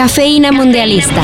Cafeína 0.00 0.50
Mundialista. 0.50 1.22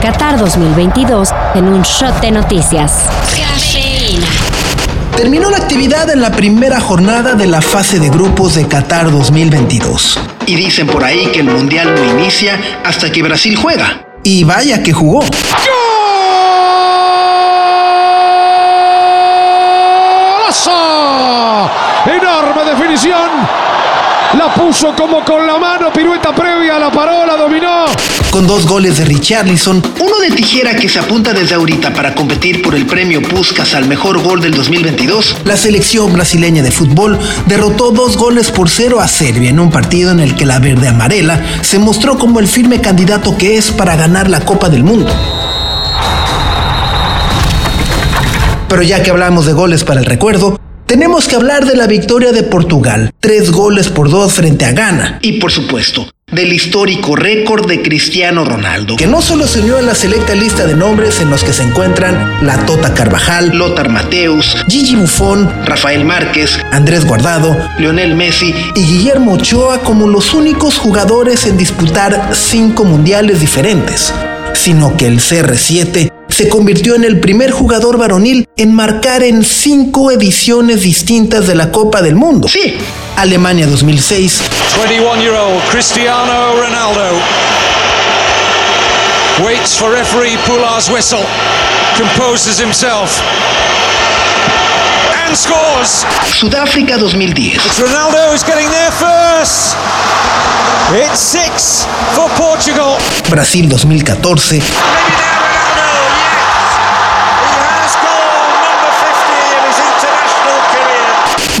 Qatar 0.00 0.38
2022 0.38 1.28
en 1.54 1.68
un 1.68 1.82
shot 1.82 2.18
de 2.22 2.30
noticias. 2.30 3.02
Cafeína. 3.36 4.26
Terminó 5.14 5.50
la 5.50 5.58
actividad 5.58 6.08
en 6.08 6.22
la 6.22 6.32
primera 6.32 6.80
jornada 6.80 7.34
de 7.34 7.46
la 7.46 7.60
fase 7.60 8.00
de 8.00 8.08
grupos 8.08 8.54
de 8.54 8.66
Qatar 8.66 9.10
2022. 9.10 10.18
Y 10.46 10.56
dicen 10.56 10.86
por 10.86 11.04
ahí 11.04 11.26
que 11.26 11.40
el 11.40 11.50
Mundial 11.50 11.94
no 11.94 12.18
inicia 12.18 12.58
hasta 12.86 13.12
que 13.12 13.22
Brasil 13.22 13.54
juega. 13.54 14.02
Y 14.24 14.44
vaya 14.44 14.82
que 14.82 14.94
jugó. 14.94 15.22
Enorme 22.06 22.64
definición. 22.64 23.67
La 24.36 24.52
puso 24.52 24.94
como 24.94 25.24
con 25.24 25.46
la 25.46 25.56
mano, 25.56 25.90
pirueta 25.90 26.34
previa, 26.34 26.78
la 26.78 26.92
paró, 26.92 27.24
la 27.24 27.34
dominó. 27.34 27.86
Con 28.30 28.46
dos 28.46 28.66
goles 28.66 28.98
de 28.98 29.06
Richarlison, 29.06 29.82
uno 30.00 30.18
de 30.18 30.30
tijera 30.30 30.76
que 30.76 30.86
se 30.86 30.98
apunta 30.98 31.32
desde 31.32 31.54
ahorita 31.54 31.94
para 31.94 32.14
competir 32.14 32.60
por 32.60 32.74
el 32.74 32.84
premio 32.84 33.22
Puskas 33.22 33.72
al 33.72 33.88
mejor 33.88 34.22
gol 34.22 34.42
del 34.42 34.52
2022, 34.52 35.36
la 35.44 35.56
selección 35.56 36.12
brasileña 36.12 36.62
de 36.62 36.70
fútbol 36.70 37.18
derrotó 37.46 37.90
dos 37.90 38.18
goles 38.18 38.50
por 38.50 38.68
cero 38.68 39.00
a 39.00 39.08
Serbia 39.08 39.48
en 39.48 39.60
un 39.60 39.70
partido 39.70 40.10
en 40.10 40.20
el 40.20 40.34
que 40.34 40.44
la 40.44 40.58
verde 40.58 40.88
amarela 40.88 41.42
se 41.62 41.78
mostró 41.78 42.18
como 42.18 42.38
el 42.38 42.48
firme 42.48 42.82
candidato 42.82 43.38
que 43.38 43.56
es 43.56 43.70
para 43.70 43.96
ganar 43.96 44.28
la 44.28 44.40
Copa 44.40 44.68
del 44.68 44.84
Mundo. 44.84 45.10
Pero 48.68 48.82
ya 48.82 49.02
que 49.02 49.10
hablamos 49.10 49.46
de 49.46 49.54
goles 49.54 49.84
para 49.84 50.00
el 50.00 50.06
recuerdo, 50.06 50.58
tenemos 50.88 51.28
que 51.28 51.36
hablar 51.36 51.66
de 51.66 51.76
la 51.76 51.86
victoria 51.86 52.32
de 52.32 52.42
Portugal, 52.42 53.12
tres 53.20 53.52
goles 53.52 53.90
por 53.90 54.08
dos 54.08 54.32
frente 54.32 54.64
a 54.64 54.72
Ghana. 54.72 55.18
Y 55.20 55.34
por 55.34 55.52
supuesto, 55.52 56.08
del 56.32 56.50
histórico 56.50 57.14
récord 57.14 57.68
de 57.68 57.82
Cristiano 57.82 58.42
Ronaldo, 58.42 58.96
que 58.96 59.06
no 59.06 59.20
solo 59.20 59.46
se 59.46 59.60
unió 59.60 59.76
a 59.76 59.82
la 59.82 59.94
selecta 59.94 60.34
lista 60.34 60.66
de 60.66 60.74
nombres 60.74 61.20
en 61.20 61.28
los 61.28 61.44
que 61.44 61.52
se 61.52 61.62
encuentran 61.62 62.38
la 62.40 62.64
Tota 62.64 62.94
Carvajal, 62.94 63.50
Lothar 63.58 63.90
Mateus, 63.90 64.56
Gigi 64.66 64.96
Buffon, 64.96 65.66
Rafael 65.66 66.06
Márquez, 66.06 66.58
Andrés 66.72 67.04
Guardado, 67.04 67.54
Lionel 67.78 68.14
Messi 68.14 68.54
y 68.74 68.80
Guillermo 68.80 69.34
Ochoa 69.34 69.80
como 69.80 70.08
los 70.08 70.32
únicos 70.32 70.78
jugadores 70.78 71.44
en 71.44 71.58
disputar 71.58 72.30
cinco 72.32 72.84
mundiales 72.84 73.40
diferentes, 73.40 74.14
sino 74.54 74.96
que 74.96 75.06
el 75.06 75.20
CR7 75.20 76.17
se 76.38 76.48
convirtió 76.48 76.94
en 76.94 77.02
el 77.02 77.18
primer 77.18 77.50
jugador 77.50 77.98
varonil 77.98 78.48
en 78.56 78.72
marcar 78.72 79.24
en 79.24 79.44
cinco 79.44 80.12
ediciones 80.12 80.82
distintas 80.82 81.48
de 81.48 81.56
la 81.56 81.72
Copa 81.72 82.00
del 82.00 82.14
Mundo. 82.14 82.46
Sí, 82.46 82.76
Alemania 83.16 83.66
2006, 83.66 84.42
21-year-old 84.80 85.60
Cristiano 85.68 86.54
Ronaldo 86.54 87.18
waits 89.44 89.76
for 89.76 89.90
referee 89.90 90.38
Pular's 90.46 90.88
whistle, 90.88 91.26
composes 91.96 92.60
himself, 92.60 93.20
and 95.26 95.34
scores. 95.34 96.06
Sudáfrica 96.38 96.98
2010, 96.98 97.56
It's 97.56 97.80
Ronaldo 97.80 98.30
who's 98.30 98.44
getting 98.44 98.70
there 98.70 98.92
first. 98.92 99.74
It's 100.94 101.18
six 101.18 101.84
for 102.14 102.30
Portugal. 102.36 102.96
Brasil 103.28 103.68
2014, 103.68 104.62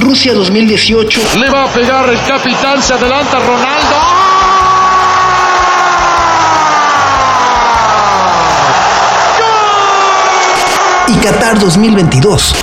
Rusia 0.08 0.32
2018, 0.32 1.20
Le 1.38 1.50
va 1.50 1.64
a 1.64 1.66
pegar 1.66 2.08
el 2.08 2.18
capitán, 2.22 2.82
se 2.82 2.94
adelanta 2.94 3.40
Ronaldo. 3.40 3.94
y 11.08 11.14
Qatar 11.16 11.58
2022. 11.58 12.54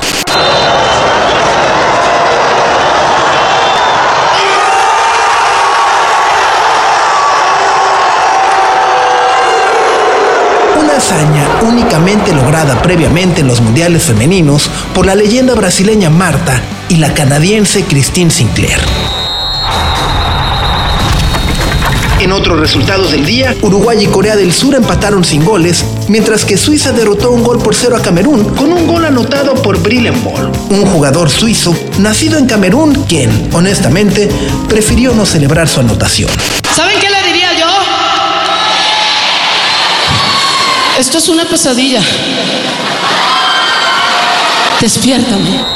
Una 10.80 10.98
hazaña 10.98 11.48
únicamente 11.62 12.34
lograda 12.34 12.82
previamente 12.82 13.42
en 13.42 13.48
los 13.48 13.62
mundiales 13.62 14.06
femeninos 14.06 14.68
por 14.96 15.06
la 15.06 15.14
leyenda 15.14 15.54
brasileña 15.54 16.10
Marta 16.10 16.60
y 16.90 16.98
la 16.98 17.14
canadiense 17.14 17.84
Christine 17.84 18.32
Sinclair. 18.32 18.80
En 22.20 22.32
otros 22.32 22.60
resultados 22.60 23.12
del 23.12 23.26
día, 23.26 23.56
Uruguay 23.62 24.04
y 24.04 24.08
Corea 24.08 24.36
del 24.36 24.52
Sur 24.52 24.74
empataron 24.74 25.24
sin 25.24 25.44
goles, 25.44 25.86
mientras 26.08 26.44
que 26.46 26.58
Suiza 26.58 26.92
derrotó 26.92 27.30
un 27.30 27.44
gol 27.44 27.60
por 27.60 27.76
cero 27.76 27.96
a 27.96 28.02
Camerún 28.02 28.56
con 28.56 28.72
un 28.72 28.88
gol 28.88 29.06
anotado 29.06 29.54
por 29.54 29.78
Brillen 29.80 30.24
Ball, 30.24 30.52
un 30.70 30.86
jugador 30.88 31.30
suizo 31.30 31.76
nacido 32.00 32.40
en 32.40 32.48
Camerún 32.48 33.04
quien, 33.04 33.50
honestamente, 33.54 34.30
prefirió 34.68 35.14
no 35.14 35.26
celebrar 35.26 35.68
su 35.68 35.82
anotación. 35.82 36.32
¿Saben 36.74 37.00
qué 37.00 37.10
le 37.10 37.28
diría 37.28 37.54
yo? 37.60 37.68
Esto 40.98 41.18
es 41.18 41.30
una 41.30 41.46
pesadilla. 41.46 42.02
Despiértame. 44.80 45.75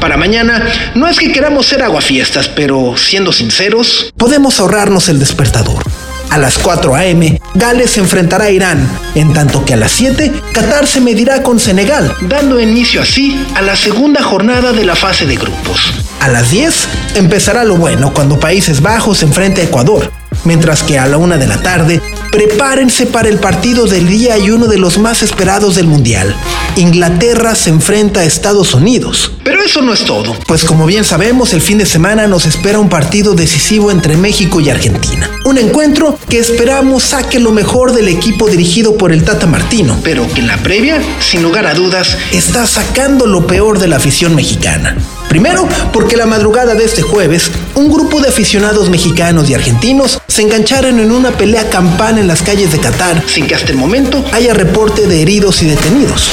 Para 0.00 0.16
mañana, 0.16 0.64
no 0.94 1.08
es 1.08 1.18
que 1.18 1.32
queramos 1.32 1.66
ser 1.66 1.82
aguafiestas, 1.82 2.48
pero 2.48 2.96
siendo 2.96 3.32
sinceros, 3.32 4.12
podemos 4.16 4.60
ahorrarnos 4.60 5.08
el 5.08 5.18
despertador. 5.18 5.82
A 6.30 6.38
las 6.38 6.58
4 6.58 6.94
a.m., 6.94 7.40
Gales 7.54 7.92
se 7.92 8.00
enfrentará 8.00 8.46
a 8.46 8.50
Irán, 8.50 8.86
en 9.14 9.32
tanto 9.32 9.64
que 9.64 9.74
a 9.74 9.76
las 9.76 9.92
7, 9.92 10.32
Qatar 10.52 10.86
se 10.86 11.00
medirá 11.00 11.42
con 11.42 11.58
Senegal, 11.58 12.14
dando 12.22 12.60
inicio 12.60 13.00
así 13.00 13.42
a 13.54 13.62
la 13.62 13.76
segunda 13.76 14.22
jornada 14.22 14.72
de 14.72 14.84
la 14.84 14.96
fase 14.96 15.24
de 15.24 15.36
grupos. 15.36 15.92
A 16.20 16.28
las 16.28 16.50
10, 16.50 16.88
empezará 17.14 17.64
lo 17.64 17.76
bueno 17.76 18.12
cuando 18.12 18.40
Países 18.40 18.82
Bajos 18.82 19.18
se 19.18 19.24
enfrente 19.24 19.60
a 19.60 19.64
Ecuador, 19.64 20.12
mientras 20.46 20.82
que 20.82 20.98
a 20.98 21.06
la 21.06 21.18
1 21.18 21.36
de 21.38 21.46
la 21.46 21.60
tarde, 21.60 22.00
prepárense 22.30 23.06
para 23.06 23.28
el 23.28 23.38
partido 23.38 23.86
del 23.86 24.08
día 24.08 24.38
y 24.38 24.50
uno 24.50 24.66
de 24.66 24.78
los 24.78 24.98
más 24.98 25.22
esperados 25.22 25.74
del 25.74 25.86
Mundial. 25.86 26.34
Inglaterra 26.76 27.54
se 27.54 27.70
enfrenta 27.70 28.20
a 28.20 28.24
Estados 28.24 28.74
Unidos. 28.74 29.32
Pero 29.44 29.62
eso 29.62 29.82
no 29.82 29.92
es 29.92 30.04
todo, 30.04 30.36
pues 30.46 30.64
como 30.64 30.86
bien 30.86 31.04
sabemos, 31.04 31.52
el 31.52 31.60
fin 31.60 31.78
de 31.78 31.86
semana 31.86 32.26
nos 32.26 32.46
espera 32.46 32.78
un 32.78 32.88
partido 32.88 33.34
decisivo 33.34 33.90
entre 33.90 34.16
México 34.16 34.60
y 34.60 34.70
Argentina. 34.70 35.30
Un 35.44 35.58
encuentro 35.58 36.18
que 36.28 36.38
esperamos 36.38 37.02
saque 37.02 37.40
lo 37.40 37.52
mejor 37.52 37.92
del 37.92 38.08
equipo 38.08 38.48
dirigido 38.48 38.96
por 38.96 39.12
el 39.12 39.24
Tata 39.24 39.46
Martino, 39.46 39.96
pero 40.02 40.30
que 40.32 40.40
en 40.40 40.46
la 40.46 40.58
previa, 40.58 41.00
sin 41.20 41.42
lugar 41.42 41.66
a 41.66 41.74
dudas, 41.74 42.16
está 42.32 42.66
sacando 42.66 43.26
lo 43.26 43.46
peor 43.46 43.78
de 43.78 43.88
la 43.88 43.96
afición 43.96 44.34
mexicana. 44.34 44.96
Primero, 45.28 45.68
porque 45.92 46.16
la 46.16 46.26
madrugada 46.26 46.74
de 46.74 46.84
este 46.84 47.02
jueves, 47.02 47.50
un 47.74 47.90
grupo 47.90 48.20
de 48.20 48.28
aficionados 48.28 48.88
mexicanos 48.88 49.48
y 49.50 49.54
argentinos 49.54 50.20
se 50.28 50.42
engancharon 50.42 50.98
en 51.00 51.12
una 51.12 51.32
pelea 51.32 51.68
campal 51.68 52.18
en 52.18 52.26
las 52.26 52.42
calles 52.42 52.72
de 52.72 52.78
Qatar, 52.78 53.22
sin 53.26 53.46
que 53.46 53.54
hasta 53.54 53.72
el 53.72 53.78
momento 53.78 54.24
haya 54.32 54.54
reporte 54.54 55.06
de 55.06 55.22
heridos 55.22 55.62
y 55.62 55.66
detenidos. 55.66 56.30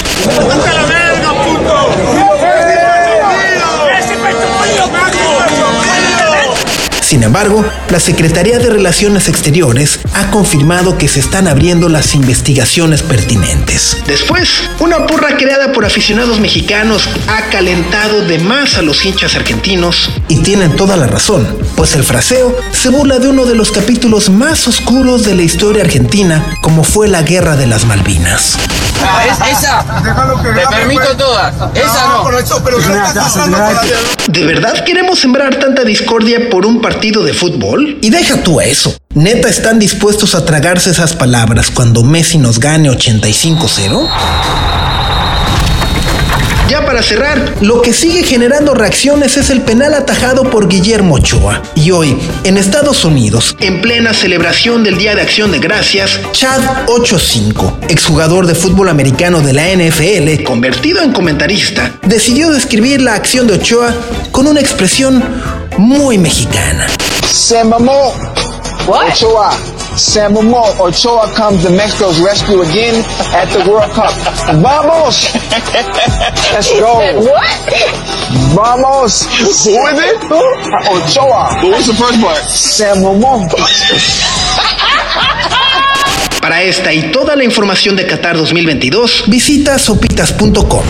Sin 7.14 7.22
embargo, 7.22 7.64
la 7.92 8.00
Secretaría 8.00 8.58
de 8.58 8.72
Relaciones 8.72 9.30
Exteriores 9.30 10.00
ha 10.16 10.32
confirmado 10.32 10.98
que 10.98 11.08
se 11.08 11.20
están 11.20 11.48
abriendo 11.48 11.88
las 11.88 12.16
investigaciones 12.16 13.04
pertinentes. 13.04 13.98
Después, 14.08 14.50
una 14.80 15.06
porra 15.06 15.38
creada 15.38 15.72
por 15.74 15.86
aficionados 15.86 16.40
mexicanos 16.40 17.08
ha 17.28 17.52
calentado 17.52 18.26
de 18.26 18.40
más 18.40 18.78
a 18.78 18.82
los 18.82 19.06
hinchas 19.06 19.36
argentinos 19.36 20.10
y 20.28 20.38
tienen 20.38 20.76
toda 20.76 20.98
la 20.98 21.06
razón, 21.06 21.48
pues 21.76 21.94
el 21.94 22.04
fraseo 22.04 22.58
se 22.72 22.90
burla 22.90 23.20
de 23.20 23.28
uno 23.28 23.46
de 23.46 23.54
los 23.54 23.72
capítulos 23.72 24.32
más 24.32 24.68
oscuros 24.68 25.24
de 25.24 25.36
la 25.36 25.44
historia 25.44 25.84
argentina, 25.84 26.58
como 26.64 26.84
fue 26.84 27.08
la 27.08 27.22
Guerra 27.22 27.56
de 27.56 27.68
las 27.68 27.86
Malvinas. 27.86 28.58
Es 29.28 29.60
esa. 29.60 29.84
Te 30.42 30.76
permito 30.76 31.16
todas. 31.18 31.54
Esa 31.76 32.08
no. 33.48 33.60
¿De 34.30 34.46
verdad 34.46 34.84
queremos 34.86 35.20
sembrar 35.20 35.56
tanta 35.56 35.84
discordia 35.84 36.50
por 36.50 36.66
un 36.66 36.82
partido 36.82 37.03
de 37.04 37.34
fútbol? 37.34 37.98
Y 38.02 38.12
deja 38.12 38.42
tú 38.44 38.62
eso. 38.62 38.96
¿Neta 39.14 39.50
están 39.50 39.78
dispuestos 39.78 40.36
a 40.36 40.46
tragarse 40.46 40.90
esas 40.90 41.14
palabras 41.14 41.70
cuando 41.70 42.02
Messi 42.02 42.38
nos 42.38 42.62
gane 42.62 42.90
85-0? 42.90 44.10
Ya 46.70 46.86
para 46.86 47.04
cerrar, 47.04 47.56
lo 47.62 47.82
que 47.82 47.94
sigue 47.94 48.24
generando 48.24 48.74
reacciones 48.74 49.36
es 49.36 49.50
el 49.50 49.62
penal 49.62 49.94
atajado 49.94 50.50
por 50.50 50.70
Guillermo 50.70 51.16
Ochoa. 51.16 51.62
Y 51.76 51.92
hoy, 51.92 52.18
en 52.46 52.58
Estados 52.58 53.04
Unidos, 53.04 53.56
en 53.60 53.82
plena 53.82 54.14
celebración 54.14 54.84
del 54.84 54.98
Día 54.98 55.14
de 55.14 55.22
Acción 55.22 55.52
de 55.52 55.60
Gracias, 55.60 56.22
Chad 56.32 56.62
85, 56.88 57.80
exjugador 57.90 58.48
de 58.48 58.56
fútbol 58.56 58.88
americano 58.88 59.42
de 59.42 59.54
la 59.54 59.68
NFL, 59.68 60.44
convertido 60.44 61.04
en 61.04 61.12
comentarista, 61.12 62.00
decidió 62.08 62.50
describir 62.50 63.02
la 63.02 63.16
acción 63.16 63.46
de 63.46 63.56
Ochoa 63.56 63.94
con 64.32 64.48
una 64.48 64.62
expresión 64.62 65.22
muy 65.78 66.18
mexicana. 66.18 66.88
Se 67.32 67.64
mamó. 67.64 68.14
Ochoa. 68.88 69.52
Se 69.96 70.28
mamó. 70.30 70.66
Ochoa 70.80 71.28
comes 71.34 71.64
to 71.64 71.70
Mexico's 71.70 72.20
rescue 72.20 72.62
again 72.62 73.04
at 73.34 73.48
the 73.50 73.70
World 73.70 73.92
Cup. 73.94 74.14
Vamos. 74.62 75.30
Let's 76.54 76.72
go. 76.80 77.00
What? 77.22 77.48
Vamos. 78.54 79.28
Who 79.66 79.88
is 79.88 80.00
it? 80.00 80.32
Ochoa. 80.32 81.62
What 81.62 81.72
was 81.72 81.88
the 81.88 81.94
first 81.94 82.22
part? 82.22 82.44
Se 82.48 82.94
mamó. 82.96 83.48
Para 86.42 86.62
esta 86.62 86.92
y 86.92 87.12
toda 87.12 87.38
la 87.38 87.46
información 87.46 87.96
de 87.96 88.06
Qatar 88.06 88.36
2022, 88.36 89.24
visita 89.28 89.80
sopitas.com. 89.80 90.84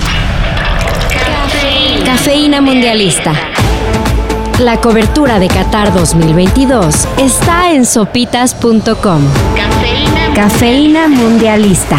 Cafeína 2.06 2.60
Mundialista. 2.62 3.53
La 4.60 4.80
cobertura 4.80 5.40
de 5.40 5.48
Qatar 5.48 5.94
2022 5.94 7.08
está 7.18 7.72
en 7.72 7.86
sopitas.com. 7.86 9.22
Cafeína 10.36 11.08
Mundialista. 11.08 11.98